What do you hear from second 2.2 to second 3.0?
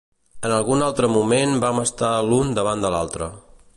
l'un davant de